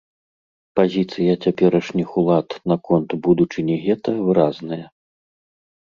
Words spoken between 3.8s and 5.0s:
гета выразная.